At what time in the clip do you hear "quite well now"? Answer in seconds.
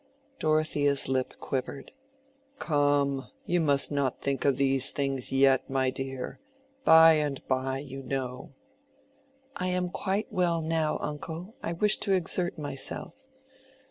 9.89-10.97